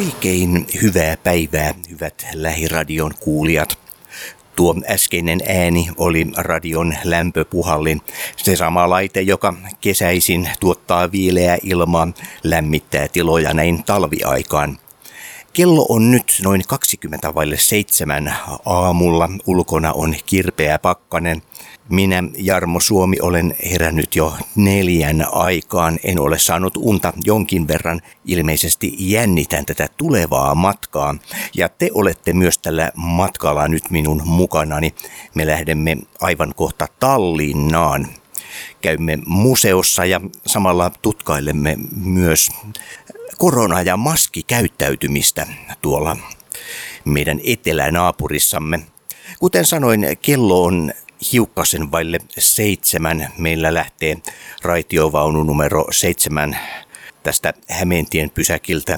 [0.00, 3.78] Oikein hyvää päivää, hyvät lähiradion kuulijat.
[4.56, 8.00] Tuo äskeinen ääni oli radion lämpöpuhallin,
[8.36, 12.08] se sama laite, joka kesäisin tuottaa viileää ilmaa,
[12.42, 14.78] lämmittää tiloja näin talviaikaan.
[15.52, 18.34] Kello on nyt noin 20 vaille seitsemän
[18.66, 19.28] aamulla.
[19.46, 21.42] Ulkona on kirpeä pakkanen.
[21.90, 25.98] Minä, Jarmo Suomi, olen herännyt jo neljän aikaan.
[26.04, 28.00] En ole saanut unta jonkin verran.
[28.24, 31.14] Ilmeisesti jännitän tätä tulevaa matkaa.
[31.54, 34.94] Ja te olette myös tällä matkalla nyt minun mukanani.
[35.34, 38.08] Me lähdemme aivan kohta Tallinnaan.
[38.80, 42.50] Käymme museossa ja samalla tutkailemme myös
[43.38, 45.46] korona- ja maskikäyttäytymistä
[45.82, 46.16] tuolla
[47.04, 48.80] meidän etelänaapurissamme.
[49.38, 50.92] Kuten sanoin, kello on
[51.32, 53.28] hiukkasen vaille seitsemän.
[53.38, 54.16] Meillä lähtee
[54.62, 56.58] raitiovaunu numero seitsemän
[57.22, 58.96] tästä Hämeentien pysäkiltä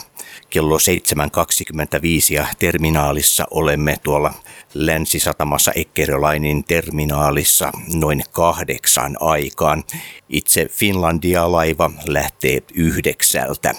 [0.51, 4.35] kello 7.25 ja terminaalissa olemme tuolla
[4.75, 9.85] Länsisatamassa Ekkerolainin terminaalissa noin kahdeksan aikaan.
[10.29, 13.75] Itse Finlandia-laiva lähtee yhdeksältä.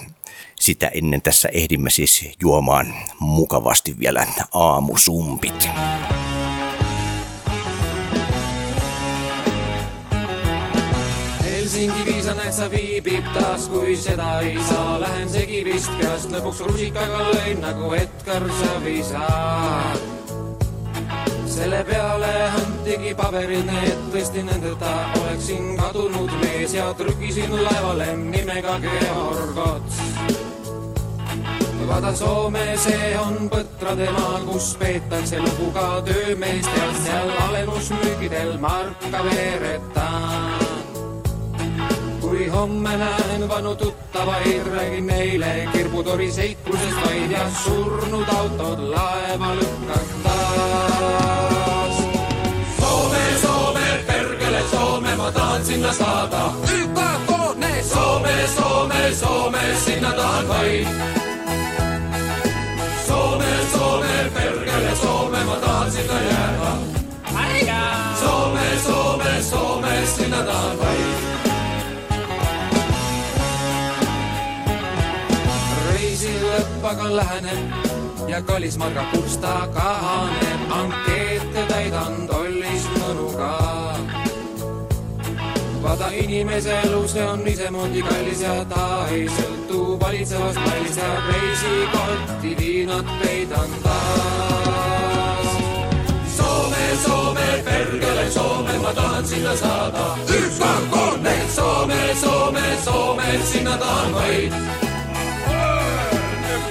[0.60, 5.68] Sitä ennen tässä ehdimme siis juomaan mukavasti vielä aamusumpit.
[12.38, 17.62] Näed sa viibib taas, kui seda ei saa, lähen segi vist peast lõpuks rusikaga lõin
[17.62, 19.98] nagu Edgar Savisaar.
[21.54, 29.62] selle peale antigi paberid need, tõesti nendeta oleksin kadunud mees ja trükisin laevale nimega Georg
[29.68, 30.02] Ots
[31.88, 39.24] vaata Soome, see on Põtrade maa, kus peetakse lugu ka töömeest ja seal alenusmüügidel marka
[39.28, 40.73] veeretan.
[42.24, 50.08] Kui homme näen vanu tuttavaid, räägin neile kirbutori seiklusest vaid ja surnud autod laeva lükkan
[50.22, 51.96] taas.
[52.80, 56.52] Soome, Soome, perkele Soome, ma tahan sinna saada.
[56.78, 60.86] ÜKK-ne Soome, Soome, Soome, sinna tahan vaid
[63.06, 66.72] Soome, Soome, perkele Soome, ma tahan sinna jääda.
[68.20, 71.23] Soome, Soome, Soome, sinna tahan vaid.
[76.84, 80.60] Lõpp aga läheneb ja kallis Marga Kursta kahaneb.
[80.70, 83.52] ankeete täidan tollist mõnuga.
[85.82, 92.56] vaata inimese elu, see on isemoodi kallis ja ta ei sõltu valitsevast pallist ja reisikotti
[92.60, 95.48] viinad peidan taas.
[96.36, 100.16] Soome, Soome, pergele Soome, ma tahan sinna saada.
[100.28, 104.93] ÜKK-ne Soome, Soome, Soome, sinna tahan vaid.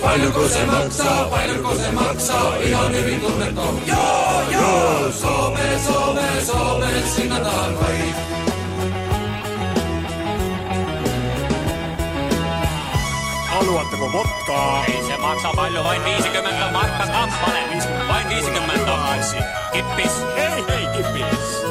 [0.03, 3.81] Paljuko see maksaa, paljuko see maksaa, ihan hyvin tunnettu.
[3.86, 8.34] Joo, joo, Soome, Soome, Soome, sinna tahan vaid.
[13.66, 14.86] haluatteko vodkaa?
[14.86, 17.59] Ei se maksa paljon, vain 50 markka kappale.
[18.08, 18.74] Vain 50.
[19.74, 20.25] Kippis.
[20.35, 21.64] Hei, hei, kipis!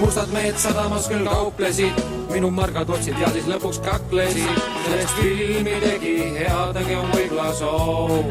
[0.00, 2.00] Mustad mehed sadamas küll kauplesid,
[2.32, 4.58] minu margad otsid ja siis lõpuks kaklesid.
[4.84, 8.24] sellest filmi tegi headegi võib-olla soo.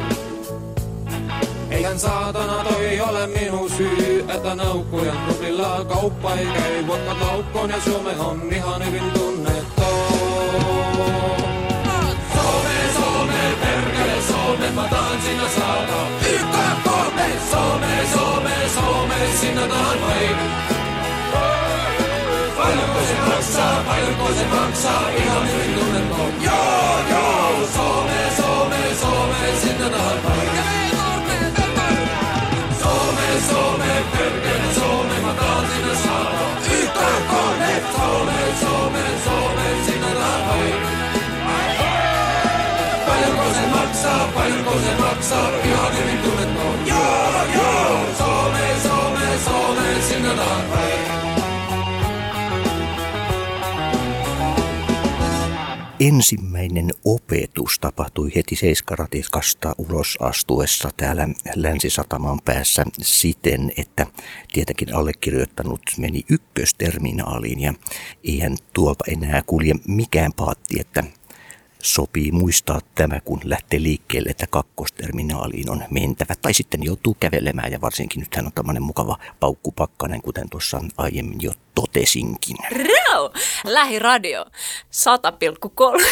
[1.71, 7.81] eihän saatana toi ole minu süü, että naukkujan ruplilla kauppa ei käy, vodka laukkoon ja
[7.81, 9.89] Soome on ihan hyvin tunnettu.
[12.33, 16.07] Soome, Soome, perkele Soome, mä tahan sinna saada.
[16.31, 16.87] YKK,
[17.51, 18.38] Soome, Soome,
[18.75, 20.37] Soome, sinna tahan vain.
[22.57, 26.21] Paljonko se maksaa, paljonko se maksaa, ihan hyvin tunnettu.
[26.45, 30.49] Joo, joo, Soome, Soome, Soome, sinne tahan vain.
[32.81, 36.39] Soome, Soome, perkele Soome, mä tahan sinne saada.
[36.71, 37.33] YKK,
[37.95, 40.75] Soome, Soome, Soome, sinne tahan vain.
[43.07, 46.67] Paljonko se maksaa, paljonko se maksaa, ihan hyvin tunnettu.
[46.85, 47.99] Joo, joo,
[55.99, 64.07] Ensimmäinen opetus tapahtui heti Seiskaratikasta ulos astuessa täällä Länsisataman päässä siten, että
[64.53, 67.73] tietenkin allekirjoittanut meni ykkösterminaaliin ja
[68.23, 71.03] eihän tuolta enää kulje mikään paatti, että
[71.83, 76.35] sopii muistaa tämä, kun lähtee liikkeelle, että kakkosterminaaliin on mentävä.
[76.41, 81.51] Tai sitten joutuu kävelemään ja varsinkin nythän on tämmöinen mukava paukkupakkanen, kuten tuossa aiemmin jo
[81.81, 82.57] totesinkin.
[82.71, 83.29] Rau!
[83.63, 84.45] Lähiradio
[84.91, 86.05] 100,3.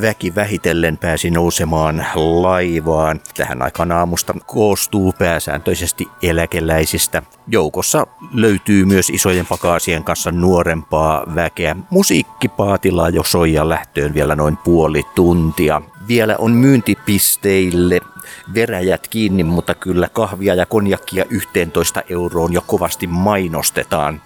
[0.00, 3.20] väki vähitellen pääsi nousemaan laivaan.
[3.36, 7.22] Tähän aikaan aamusta koostuu pääsääntöisesti eläkeläisistä.
[7.48, 11.76] Joukossa löytyy myös isojen pakaasien kanssa nuorempaa väkeä.
[11.90, 15.82] Musiikkipaatilla jo soi ja lähtöön vielä noin puoli tuntia.
[16.08, 18.00] Vielä on myyntipisteille
[18.54, 24.22] veräjät kiinni, mutta kyllä kahvia ja konjakkia 11 euroon jo kovasti mainostetaan.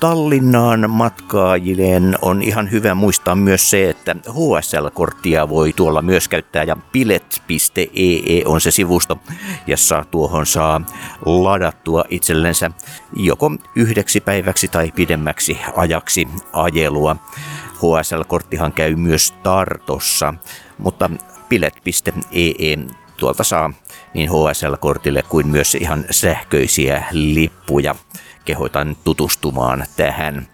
[0.00, 6.76] Tallinnaan matkaajilleen on ihan hyvä muistaa myös se, että HSL-korttia voi tuolla myös käyttää ja
[6.92, 9.18] bilet.ee on se sivusto,
[9.66, 10.80] jossa tuohon saa
[11.26, 12.70] ladattua itsellensä
[13.16, 17.16] joko yhdeksi päiväksi tai pidemmäksi ajaksi ajelua.
[17.76, 20.34] HSL-korttihan käy myös Tartossa,
[20.78, 21.10] mutta
[21.50, 22.76] bilet.ee
[23.16, 23.72] tuolta saa
[24.14, 27.94] niin HSL-kortille kuin myös ihan sähköisiä lippuja
[28.44, 30.48] kehotan tutustumaan tähän.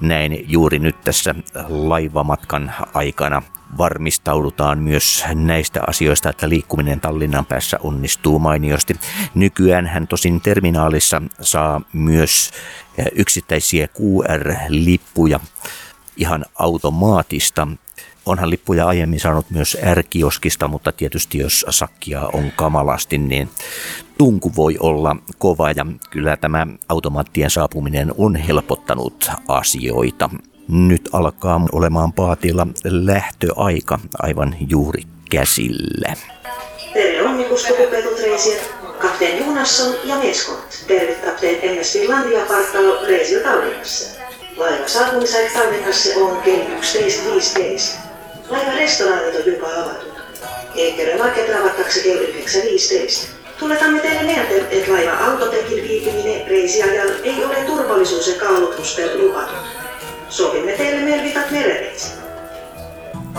[0.00, 1.34] Näin juuri nyt tässä
[1.68, 3.42] laivamatkan aikana
[3.78, 8.96] varmistaudutaan myös näistä asioista, että liikkuminen Tallinnan päässä onnistuu mainiosti.
[9.34, 12.50] Nykyään hän tosin terminaalissa saa myös
[13.12, 15.40] yksittäisiä QR-lippuja
[16.16, 17.68] ihan automaattista
[18.26, 23.48] onhan lippuja aiemmin saanut myös ärkioskista, mutta tietysti jos sakkia on kamalasti, niin
[24.18, 30.30] tunku voi olla kova ja kyllä tämä automaattien saapuminen on helpottanut asioita.
[30.68, 36.14] Nyt alkaa olemaan paatilla lähtöaika aivan juuri käsillä.
[36.92, 40.84] Tere onnikuskopupetut reisijät, kapteeni Junasson ja Meskot.
[40.86, 44.20] Terve kapteeni MS Finlandia partalo reisil Tallinnassa.
[44.56, 48.05] Laiva saapumisaika Tallinnassa on kello 11.15.
[48.50, 49.94] Laiva restoranit on jopa.
[50.74, 53.26] Eikä market avattaksi kello 9.15.
[53.58, 59.54] Tuletamme teille mieltä, että laiva autotekin viipyminen reisiajalla ei ole turvallisuus- ja kaulutustel luvattu.
[60.28, 62.25] Sovimme teille melvitat merereisi.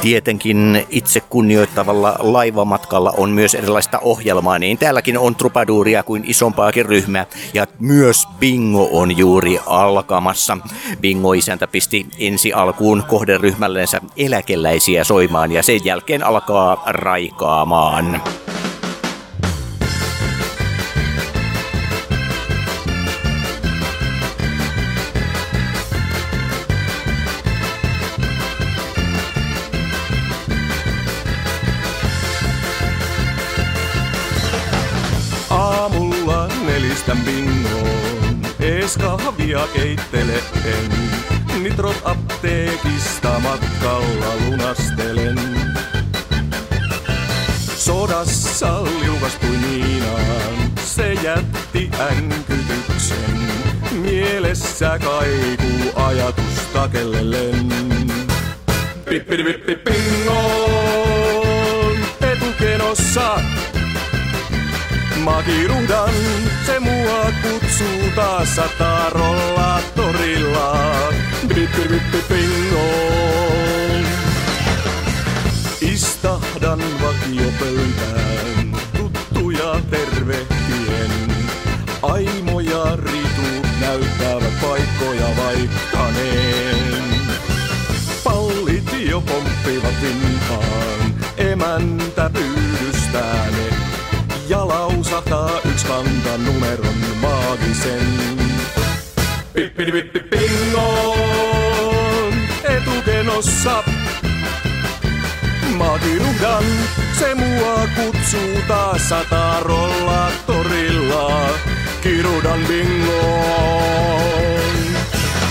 [0.01, 7.25] Tietenkin itse kunnioittavalla laivamatkalla on myös erilaista ohjelmaa, niin täälläkin on trupaduuria kuin isompaakin ryhmää
[7.53, 10.57] ja myös bingo on juuri alkamassa.
[11.01, 18.21] Bingo-isäntä pisti ensi alkuun kohderyhmällensä eläkeläisiä soimaan ja sen jälkeen alkaa raikaamaan.
[37.07, 40.91] Nelistän bingoon, ees kahvia keittele en.
[41.63, 45.39] Nitrot apteekista matkalla lunastelen.
[47.75, 53.39] Sodassa liukastui Niinaan, se jätti änkytyksen.
[53.91, 57.73] Mielessä kaikuu ajatus takellellen.
[59.09, 59.43] Pippidi
[59.83, 60.37] pingoon,
[62.21, 63.39] etukenossa
[65.27, 66.13] mä kiirundan.
[66.65, 70.77] Se mua kutsuu taas sataa rollaattorilla.
[72.29, 72.87] Bingo.
[75.81, 81.11] Istahdan vakiopöytään, tuttuja tervehtien.
[82.01, 87.03] Aimo ja Ritu näyttävät paikkoja vaikkaneen.
[88.23, 93.76] Pallit jo pomppivat vintaan, emäntä pyydystään
[95.17, 98.05] sata yks panda numeron maagisen.
[99.53, 100.43] Pippidi pippi
[102.73, 103.83] etukenossa.
[105.77, 106.65] Maagiruhdan,
[107.19, 111.25] se mua kutsuu taas satarolla torilla.
[112.03, 114.21] Kirudan bingon.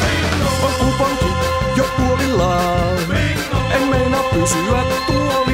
[0.02, 0.50] Bingo.
[0.62, 1.30] Pankku pankki
[1.76, 2.98] jo puolillaan.
[3.08, 3.58] Bingo.
[3.74, 5.45] En meinaa pysyä tuolla.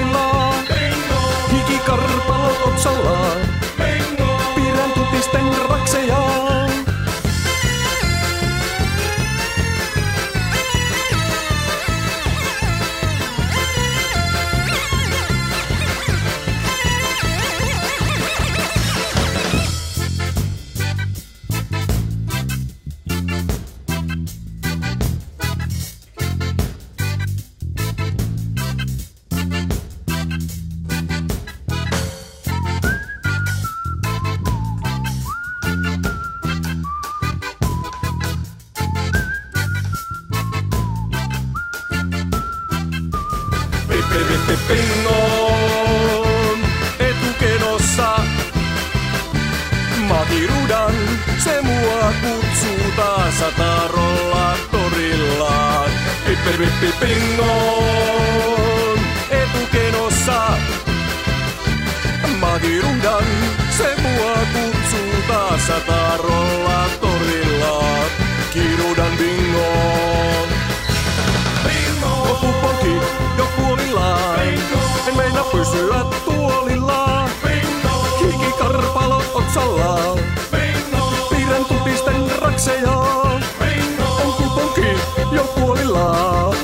[44.69, 46.59] pingon
[46.99, 48.11] etukenossa.
[50.09, 50.95] Makirudan,
[51.45, 55.85] se mua kutsuu taas satarolla torilla.
[57.01, 58.99] Pingon
[59.31, 60.41] etukenossa.
[62.41, 63.27] Makirudan,
[63.77, 67.12] se mua kutsuu taas satarolla torilla.
[75.53, 77.29] pysyä tuolilla.
[77.43, 78.19] Bingo!
[78.21, 80.17] Hikikarpalo otsalla.
[80.51, 81.29] Bingo!
[81.31, 82.91] Piirrän tupisten rakseja.
[84.25, 84.97] On kuponki
[85.33, 86.55] jo puolilla.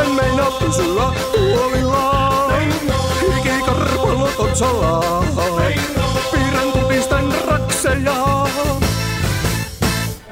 [0.00, 2.48] En meinaa pysyä tuolilla.
[2.58, 2.94] Bingo!
[3.20, 5.20] Hikikarpalo otsalla.
[5.66, 6.20] Bingo!
[6.32, 8.14] Piirrän tupisten rakseja.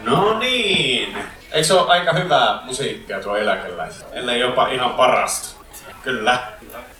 [0.05, 1.17] No niin.
[1.53, 3.97] ei se ole aika hyvää musiikkia tuo eläkeläinen?
[4.13, 5.62] Ellei jopa ihan parasta.
[6.03, 6.39] Kyllä.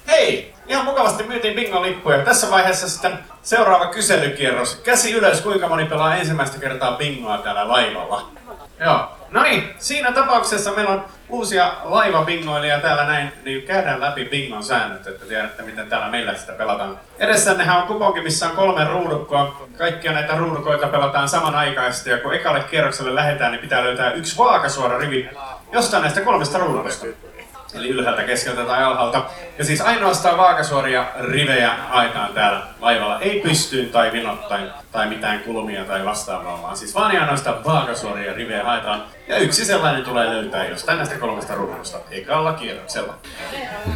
[0.09, 0.55] Hei!
[0.67, 2.25] Ihan mukavasti myytiin bingo-lippuja.
[2.25, 4.77] Tässä vaiheessa sitten seuraava kyselykierros.
[4.77, 8.29] Käsi ylös, kuinka moni pelaa ensimmäistä kertaa bingoa täällä laivalla.
[8.81, 9.09] Joo.
[9.31, 15.07] No niin, siinä tapauksessa meillä on uusia laivabingoilijia täällä näin, niin käydään läpi bingon säännöt,
[15.07, 16.99] että tiedätte miten täällä meillä sitä pelataan.
[17.19, 19.69] Edessännehän on kuponki, missä on kolme ruudukkoa.
[19.79, 24.99] Kaikkia näitä ruudukoita pelataan samanaikaisesti ja kun ekalle kierrokselle lähdetään, niin pitää löytää yksi vaakasuora
[24.99, 25.31] rivi
[25.73, 27.07] jostain näistä kolmesta ruudukosta.
[27.75, 29.25] Eli ylhäältä, keskeltä tai alhaalta.
[29.59, 33.21] Ja siis ainoastaan vaakasuoria rivejä haetaan täällä laivalla.
[33.21, 38.65] Ei pystyyn tai vinottain tai mitään kulmia tai vastaavaa, vaan siis vaan ainoastaan vaakasuoria rivejä
[38.65, 39.05] haetaan.
[39.29, 43.15] Ja yksi sellainen tulee löytää jostain näistä kolmesta ruudusta ekalla kierroksella.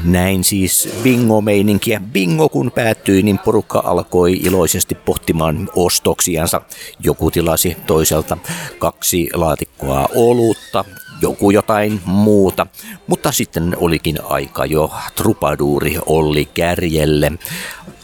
[0.04, 2.00] Näin siis bingo-meininkiä.
[2.12, 6.60] Bingo kun päättyi, niin porukka alkoi iloisesti pohtimaan ostoksiansa.
[7.00, 8.38] Joku tilasi toiselta
[8.78, 10.84] kaksi laatikkoa olutta,
[11.20, 12.66] joku jotain muuta.
[13.06, 17.32] Mutta sitten olikin aika jo trupaduuri Olli Kärjelle.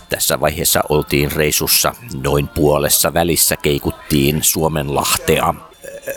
[0.09, 5.55] Tässä vaiheessa oltiin reissussa noin puolessa välissä keikuttiin Suomenlahtea.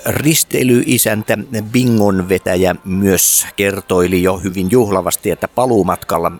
[0.05, 1.37] Risteilyisäntä
[1.71, 6.31] Bingon vetäjä myös kertoili jo hyvin juhlavasti, että paluumatkalla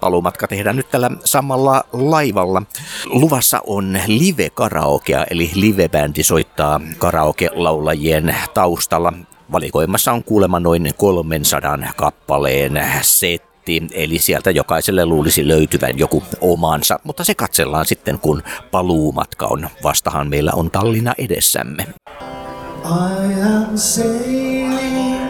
[0.00, 2.62] paluumatka tehdään nyt tällä samalla laivalla.
[3.06, 9.12] Luvassa on live-karaokea, eli livebändi soittaa karaoke-laulajien taustalla.
[9.52, 17.24] Valikoimassa on kuulemma noin 300 kappaleen setti, eli sieltä jokaiselle luulisi löytyvän joku omansa, mutta
[17.24, 19.68] se katsellaan sitten, kun paluumatka on.
[19.82, 21.86] Vastahan meillä on Tallinna edessämme.
[22.84, 25.21] I am sailing.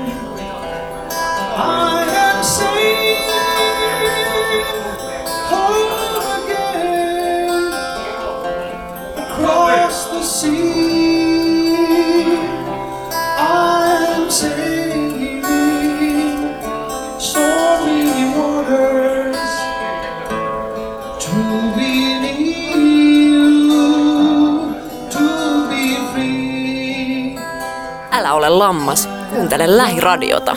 [28.43, 30.57] Ole lammas, kuuntele lähiradiota.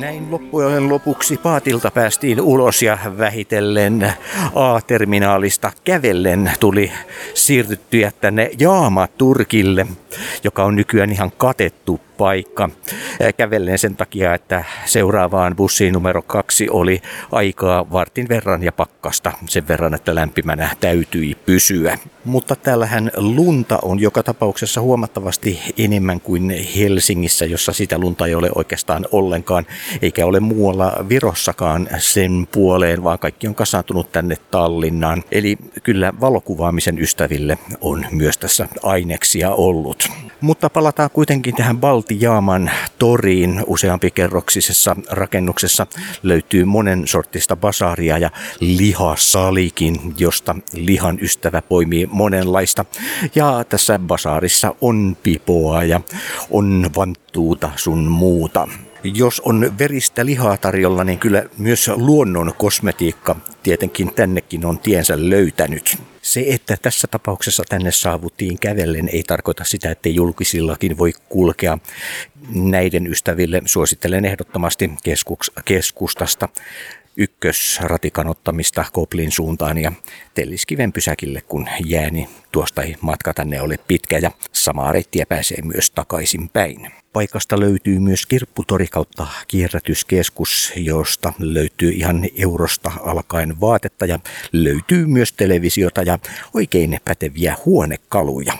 [0.00, 4.12] Näin loppujen lopuksi paatilta päästiin ulos ja vähitellen
[4.54, 6.92] A-terminaalista kävellen tuli
[7.34, 9.86] siirtyttyä tänne Jaama-Turkille,
[10.44, 12.70] joka on nykyään ihan katettu paikka.
[13.36, 17.02] Kävellen sen takia, että seuraavaan bussiin numero kaksi oli
[17.32, 21.98] aikaa vartin verran ja pakkasta sen verran, että lämpimänä täytyi pysyä.
[22.24, 28.50] Mutta täällähän lunta on joka tapauksessa huomattavasti enemmän kuin Helsingissä, jossa sitä lunta ei ole
[28.54, 29.66] oikeastaan ollenkaan,
[30.02, 35.22] eikä ole muualla Virossakaan sen puoleen, vaan kaikki on kasaantunut tänne Tallinnaan.
[35.32, 40.08] Eli kyllä valokuvaamisen ystäville on myös tässä aineksia ollut.
[40.40, 43.64] Mutta palataan kuitenkin tähän Baltijaaman toriin.
[43.66, 45.86] Useampi kerroksisessa rakennuksessa
[46.22, 48.30] löytyy monen sortista basaria ja
[48.60, 52.84] lihasalikin, josta lihan ystävä poimii monenlaista.
[53.34, 56.00] Ja tässä basaarissa on pipoa ja
[56.50, 58.68] on vanttuuta sun muuta.
[59.04, 65.98] Jos on veristä lihaa tarjolla, niin kyllä myös luonnon kosmetiikka tietenkin tännekin on tiensä löytänyt.
[66.22, 71.78] Se, että tässä tapauksessa tänne saavuttiin kävellen, ei tarkoita sitä, että julkisillakin voi kulkea.
[72.54, 76.48] Näiden ystäville suosittelen ehdottomasti keskuks- keskustasta
[77.16, 79.92] ykkösratikan ottamista Koplin suuntaan ja
[80.34, 85.90] Telliskiven pysäkille, kun jääni tuosta ei matka tänne ole pitkä ja samaa reittiä pääsee myös
[85.90, 86.90] takaisin päin.
[87.12, 94.18] Paikasta löytyy myös kirpputori kautta kierrätyskeskus, josta löytyy ihan eurosta alkaen vaatetta ja
[94.52, 96.18] löytyy myös televisiota ja
[96.54, 98.52] oikein päteviä huonekaluja.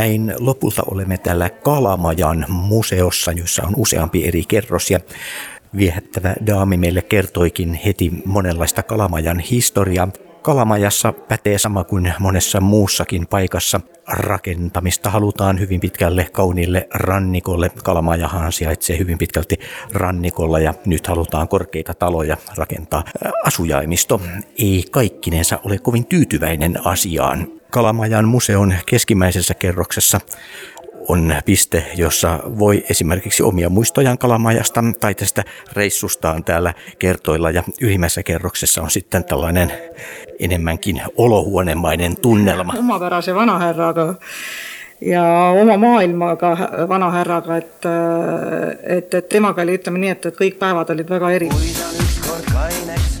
[0.00, 5.00] Näin lopulta olemme täällä Kalamajan museossa, jossa on useampi eri kerros ja
[5.76, 10.08] viehättävä daami meille kertoikin heti monenlaista Kalamajan historiaa.
[10.42, 13.80] Kalamajassa pätee sama kuin monessa muussakin paikassa.
[14.08, 17.70] Rakentamista halutaan hyvin pitkälle kauniille rannikolle.
[17.84, 19.60] Kalamajahan sijaitsee hyvin pitkälti
[19.92, 23.04] rannikolla ja nyt halutaan korkeita taloja rakentaa.
[23.44, 24.20] Asujaimisto
[24.58, 27.46] ei kaikkinensa ole kovin tyytyväinen asiaan.
[27.70, 30.20] Kalamajan museon keskimmäisessä kerroksessa
[31.10, 37.50] on piste, jossa voi esimerkiksi omia muistojaan Kalamajasta tai tästä reissustaan täällä kertoilla.
[37.50, 39.72] Ja ylimmässä kerroksessa on sitten tällainen
[40.38, 42.74] enemmänkin olohuonemainen tunnelma.
[42.78, 44.14] omapärase vanaherraga
[45.00, 45.24] ja
[45.60, 46.56] oma maailmaga
[46.88, 47.72] vanaherraga, et,
[48.82, 53.19] et, et temaga oli, ütleme nii, et, et kõik päevad olid väga erinevad.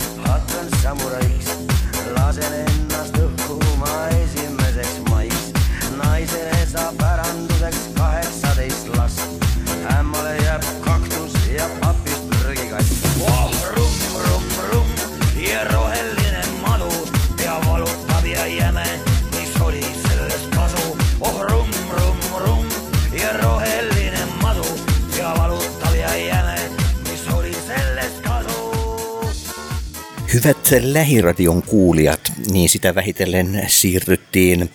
[30.34, 34.70] Hyvät lähiradion kuulijat, niin sitä vähitellen siirryttiin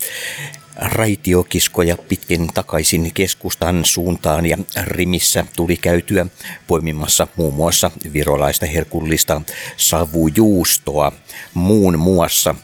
[0.75, 6.25] raitiokiskoja pitkin takaisin keskustan suuntaan ja Rimissä tuli käytyä
[6.67, 9.41] poimimassa muun muassa virolaista herkullista
[9.77, 11.11] savujuustoa
[11.53, 12.55] muun muassa.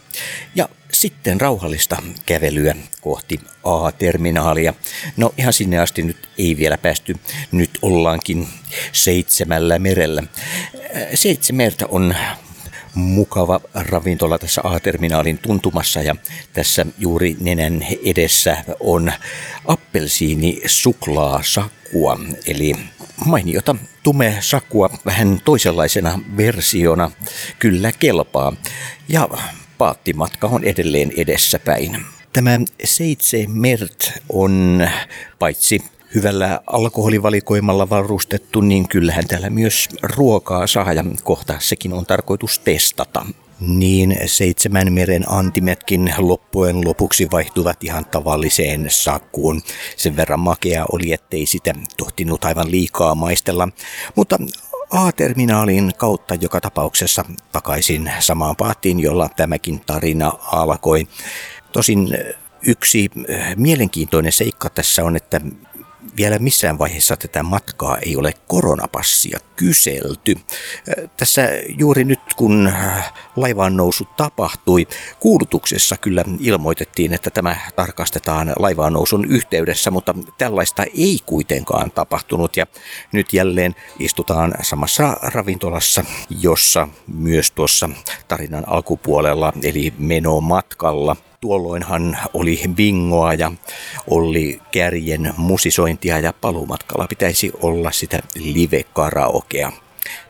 [0.55, 4.73] Ja sitten rauhallista kävelyä kohti A-terminaalia.
[5.17, 7.15] No ihan sinne asti nyt ei vielä päästy.
[7.51, 8.47] Nyt ollaankin
[8.91, 10.23] seitsemällä merellä.
[11.13, 12.15] Seitsemältä on
[12.95, 16.15] mukava ravintola tässä A-terminaalin tuntumassa ja
[16.53, 19.11] tässä juuri nenän edessä on
[19.67, 22.75] appelsiini suklaasakua, eli
[23.25, 27.11] mainiota tume sakua vähän toisenlaisena versiona
[27.59, 28.53] kyllä kelpaa
[29.09, 29.29] ja
[29.77, 32.05] paattimatka on edelleen edessäpäin.
[32.33, 34.87] Tämä Seitse Mert on
[35.39, 35.81] paitsi
[36.15, 43.25] hyvällä alkoholivalikoimalla varustettu, niin kyllähän täällä myös ruokaa saa ja kohta sekin on tarkoitus testata.
[43.59, 49.61] Niin seitsemän meren antimetkin loppujen lopuksi vaihtuvat ihan tavalliseen sakkuun.
[49.97, 53.67] Sen verran makea oli, ettei sitä tohtinut aivan liikaa maistella.
[54.15, 54.37] Mutta
[54.91, 61.07] A-terminaalin kautta joka tapauksessa takaisin samaan paattiin, jolla tämäkin tarina alkoi.
[61.71, 62.17] Tosin
[62.67, 63.11] yksi
[63.55, 65.41] mielenkiintoinen seikka tässä on, että
[66.17, 70.35] vielä missään vaiheessa tätä matkaa ei ole koronapassia kyselty.
[71.17, 72.73] Tässä juuri nyt kun
[73.35, 74.87] laivaan nousu tapahtui,
[75.19, 82.65] kuulutuksessa kyllä ilmoitettiin, että tämä tarkastetaan laivaan nousun yhteydessä, mutta tällaista ei kuitenkaan tapahtunut ja
[83.11, 87.89] nyt jälleen istutaan samassa ravintolassa, jossa myös tuossa
[88.27, 93.51] tarinan alkupuolella eli menomatkalla Tuolloinhan oli bingoa ja
[94.09, 99.71] oli kärjen musisointia ja palumatkalla pitäisi olla sitä live-karaokea.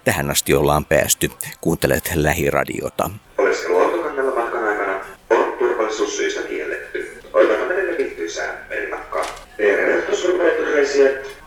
[0.06, 1.32] Tähän asti ollaan päästy.
[1.62, 3.10] Kuuntelet lähiradiota.
[3.38, 7.22] Oleskelu autokannella matkan aikana on turvallisuussyistä kielletty.
[7.34, 9.24] Oitamme meille viihtyisää merimatkaa.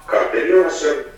[0.07, 1.14] Kapteeni Johansson ja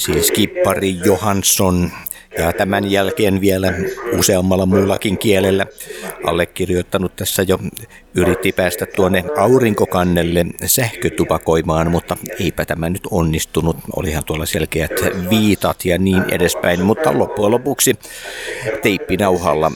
[0.00, 1.90] siis kippari Johansson
[2.38, 3.72] ja tämän jälkeen vielä
[4.18, 5.66] useammalla muullakin kielellä
[6.24, 7.58] allekirjoittanut tässä jo
[8.14, 13.76] yritti päästä tuonne aurinkokannelle sähkötupakoimaan, mutta eipä tämä nyt onnistunut.
[13.96, 14.90] Olihan tuolla selkeät
[15.30, 17.98] viitat ja niin edespäin, mutta loppujen lopuksi
[18.82, 19.72] teippinauhalla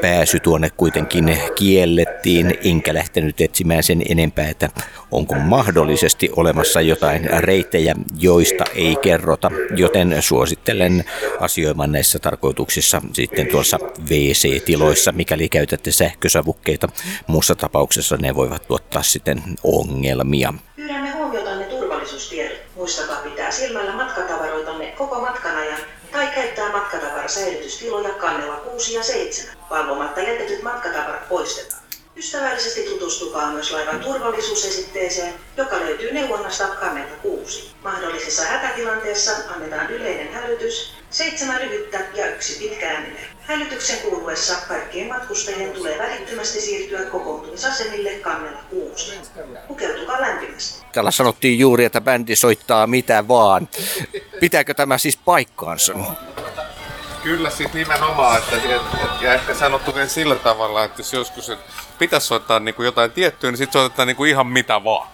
[0.00, 4.68] pääsy tuonne kuitenkin kiellettiin, enkä lähtenyt etsimään sen enempää, että
[5.10, 11.04] onko mahdollisesti olemassa jotain reittejä, joista ei kerrota, joten suosittelen
[11.40, 13.78] asioimaan näissä tarkoituksissa sitten tuossa
[14.10, 16.88] WC-tiloissa, mikäli käytätte sähkösavukkeita.
[17.26, 20.54] Muussa tapauksessa ne voivat tuottaa sitten ongelmia.
[20.76, 22.58] Pyydämme huomiotanne turvallisuustiedot.
[22.76, 23.92] Muistakaa pitää silmällä
[27.28, 29.56] matkatavarasäilytystiloja kannella 6 ja 7.
[29.70, 31.82] Valvomatta jätetyt matkatavarat poistetaan.
[32.16, 37.70] Ystävällisesti tutustukaa myös laivan turvallisuusesitteeseen, joka löytyy neuvonnasta kannelta 6.
[37.84, 43.24] Mahdollisessa hätätilanteessa annetaan yleinen hälytys, seitsemän lyhyttä ja yksi pitkääninen.
[43.40, 49.12] Hälytyksen kuuluessa kaikkien matkustajien tulee välittömästi siirtyä kokoontumisasemille kannella 6.
[49.68, 50.84] Pukeutukaa lämpimästi.
[50.92, 53.68] Täällä sanottiin juuri, että bändi soittaa mitä vaan.
[54.40, 55.94] Pitääkö tämä siis paikkaansa?
[57.28, 61.50] Kyllä siis nimenomaan, että, et, et, ja ehkä sanottu vielä sillä tavalla, että jos joskus
[61.50, 61.58] et
[61.98, 65.08] pitäisi soittaa niin kuin jotain tiettyä, niin sitten soitetaan niin kuin ihan mitä vaan.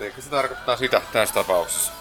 [0.00, 1.92] Eikö se tarkoittaa sitä tässä tapauksessa?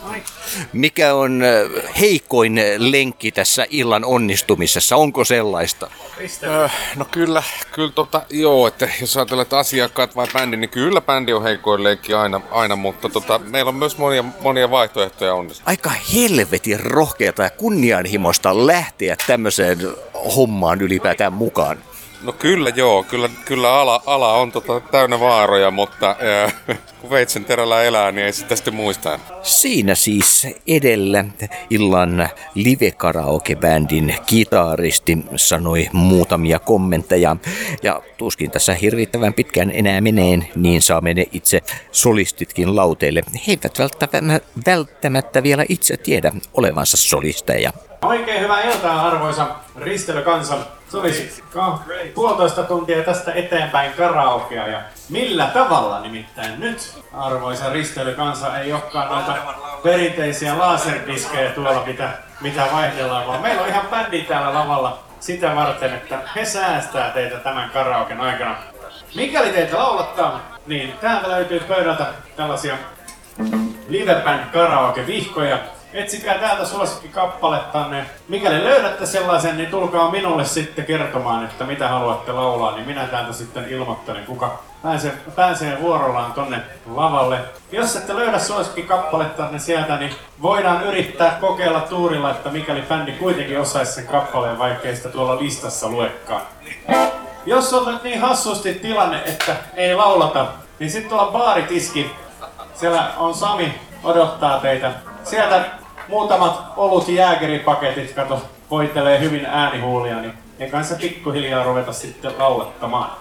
[0.74, 4.96] Mikä on äh, heikoin lenkki tässä illan onnistumisessa?
[4.96, 5.90] Onko sellaista?
[6.44, 11.02] Öö, no kyllä, kyllä tota, joo, että jos ajatellaan, että asiakkaat vai bändi, niin kyllä
[11.02, 15.64] bändi on heikoin lenkki aina, aina mutta tota, meillä on myös monia, monia vaihtoehtoja onnistua.
[15.68, 19.80] Aika helvetin rohkeata ja kunnianhimoista lähteä tämmöiseen
[20.36, 21.78] hommaan ylipäätään mukaan.
[22.22, 26.52] No kyllä joo, kyllä, kyllä ala, ala on tota täynnä vaaroja, mutta ää,
[27.02, 29.20] kun veitsen terällä elää, niin ei sitä sitten muista.
[29.44, 31.26] Siinä siis edellä
[31.70, 32.94] illan live
[33.60, 37.36] bändin kitaristi sanoi muutamia kommentteja.
[37.84, 43.24] Ja tuskin tässä hirvittävän pitkään enää meneen, niin saamme ne itse solistitkin lauteille.
[43.48, 47.72] He eivät välttämättä, välttämättä vielä itse tiedä olevansa solisteja.
[48.02, 50.77] Oikein hyvää iltaa arvoisa ristelykansa.
[50.90, 51.80] Se olisi ka-
[52.16, 59.36] puolitoista tuntia tästä eteenpäin karaokea ja millä tavalla nimittäin nyt arvoisa ristelykansa ei olekaan noita
[59.84, 62.10] perinteisiä laserdiskejä tuolla mitä,
[62.42, 67.38] mitä vaihdellaan, vaan meillä on ihan bändi täällä lavalla sitä varten, että he säästää teitä
[67.38, 68.56] tämän karaoken aikana.
[69.16, 72.78] Mikäli teitä laulattaa, niin täältä löytyy pöydältä tällaisia
[73.88, 75.60] Live Band karaoke vihkoja,
[75.98, 78.06] etsikää täältä suosikkikappalettanne.
[78.28, 83.34] Mikäli löydätte sellaisen, niin tulkaa minulle sitten kertomaan, että mitä haluatte laulaa, niin minä täältä
[83.34, 87.40] sitten ilmoittelen, kuka pääsee, pääsee vuorollaan tonne lavalle.
[87.72, 93.92] Jos ette löydä suosikkikappalettanne sieltä, niin voidaan yrittää kokeilla tuurilla, että mikäli bändi kuitenkin osaisi
[93.94, 96.42] sen kappaleen, vaikkei sitä tuolla listassa luekaan.
[97.46, 100.46] Jos on nyt niin hassusti tilanne, että ei laulata,
[100.80, 102.12] niin sitten tuolla baaritiski,
[102.76, 104.92] siellä on Sami, odottaa teitä.
[105.24, 105.66] Sieltä
[106.10, 108.42] muutamat olut jääkeripaketit, kato,
[108.72, 113.12] voitelee hyvin äänihuulia, niin ne kanssa pikkuhiljaa ruveta sitten laulettamaan.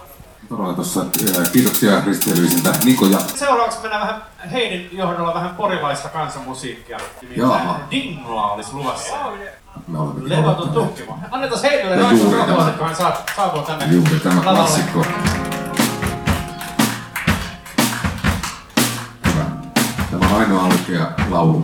[0.49, 1.05] Todella tuossa
[1.53, 3.19] kiitoksia risteilyvisiltä Niko ja...
[3.19, 4.21] Seuraavaksi mennään vähän
[4.51, 6.97] Heidin johdolla vähän porilaista kansanmusiikkia.
[7.35, 7.79] Jaha.
[7.91, 9.15] Dingla olisi luvassa.
[9.87, 11.19] Me olemme tuhkimo.
[11.31, 12.69] Annetaan Heidille apua, tämä.
[12.69, 14.59] että hän saa, saapuu tänne Juuri tämä lavalle.
[14.59, 15.05] klassikko.
[19.25, 19.45] Hyvä.
[20.11, 21.63] Tämä on ainoa oikea laulu.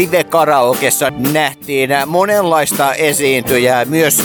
[0.00, 4.22] live-karaokessa nähtiin monenlaista esiintyjää, myös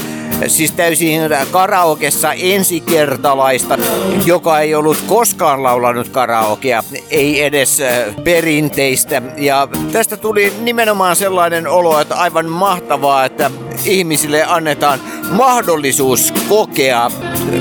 [0.48, 3.78] siis täysin karaokessa ensikertalaista,
[4.26, 9.22] joka ei ollut koskaan laulanut karaokea, ei edes äh, perinteistä.
[9.38, 13.52] Ja tästä tuli nimenomaan sellainen olo, että aivan mahtavaa, että
[13.86, 15.00] ihmisille annetaan
[15.32, 17.12] mahdollisuus kokea,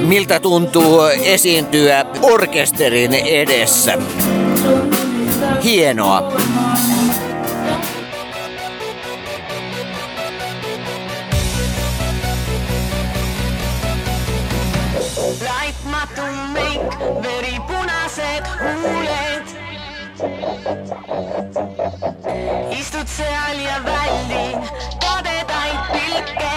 [0.06, 3.98] miltä tuntuu esiintyä orkesterin edessä.
[5.64, 6.32] Hienoa.
[15.54, 19.46] laitmatu meik, veripunased huuled.
[22.78, 24.46] istud seal ja väldi
[25.04, 26.54] kadedaid pilke.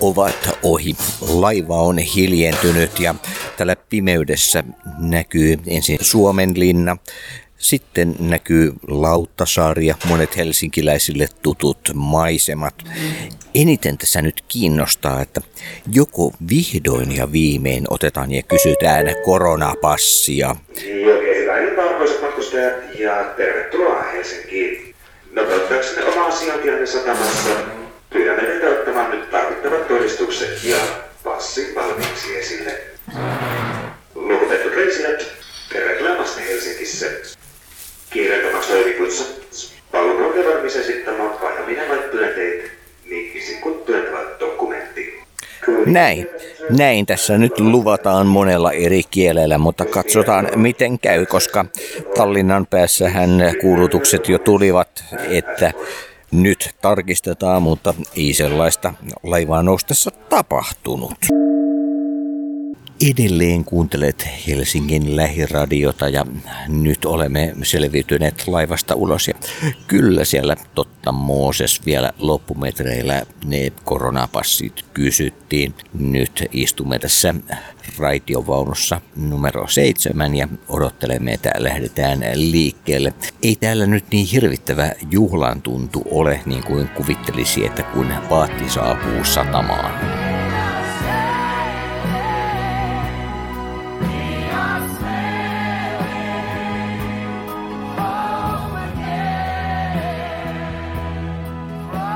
[0.00, 0.96] Ovat ohi.
[1.20, 3.14] Laiva on hiljentynyt ja
[3.56, 4.64] tällä pimeydessä
[4.98, 6.96] näkyy ensin Suomen linna,
[7.58, 12.74] sitten näkyy Lauttasaari ja monet helsinkiläisille tutut maisemat.
[13.54, 15.40] Eniten tässä nyt kiinnostaa, että
[15.92, 20.56] joko vihdoin ja viimein otetaan ja kysytään koronapassia.
[20.76, 24.94] Oikein hyvää iltaa arvoisat matkustajat ja tervetuloa Helsinkiin.
[25.32, 27.77] Nopeuttaaksenne omaa sijaintianne satamassa
[28.10, 30.76] pyydämme teitä ottamaan nyt tarvittavat todistukset ja
[31.24, 32.80] passin valmiiksi esille.
[34.14, 35.26] Lukutettu reisijät,
[35.72, 37.06] tervetuloa vasta Helsingissä.
[38.10, 39.24] Kiireettömäksi toimikutsa.
[39.92, 42.70] Palveluiden valmis esittämään vaihtaminen vai työnteet,
[43.10, 45.22] niin kun työntävät dokumentti.
[45.86, 46.28] Näin.
[46.78, 51.64] Näin tässä nyt luvataan monella eri kielellä, mutta katsotaan miten käy, koska
[52.16, 55.72] Tallinnan päässähän kuulutukset jo tulivat, että
[56.32, 61.47] nyt tarkistetaan, mutta ei sellaista laivaa noustessa tapahtunut.
[63.06, 66.26] Edelleen kuuntelet Helsingin lähiradiota ja
[66.68, 69.28] nyt olemme selviytyneet laivasta ulos.
[69.28, 69.34] Ja
[69.86, 75.74] kyllä siellä totta Mooses vielä loppumetreillä ne koronapassit kysyttiin.
[75.98, 77.34] Nyt istumme tässä
[77.98, 83.14] raitiovaunussa numero seitsemän ja odottelemme, että lähdetään liikkeelle.
[83.42, 89.24] Ei täällä nyt niin hirvittävä juhlan tuntu ole niin kuin kuvittelisi, että kun paatti saapuu
[89.24, 90.27] satamaan.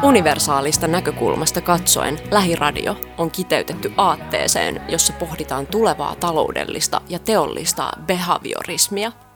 [0.02, 9.12] Universaalista näkökulmasta katsoen lähiradio on kiteytetty aatteeseen, jossa pohditaan tulevaa taloudellista ja teollista behaviorismia–